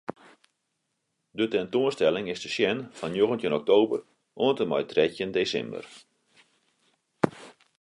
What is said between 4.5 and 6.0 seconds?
en mei trettjin desimber.